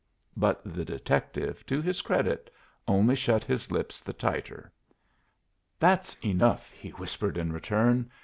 But 0.35 0.61
the 0.65 0.83
detective, 0.83 1.63
to 1.67 1.79
his 1.79 2.01
credit, 2.01 2.51
only 2.87 3.13
shut 3.15 3.43
his 3.43 3.69
lips 3.71 4.01
the 4.01 4.13
tighter. 4.13 4.71
"That's 5.79 6.15
enough," 6.25 6.71
he 6.71 6.89
whispered, 6.89 7.37
in 7.37 7.53
return. 7.53 8.09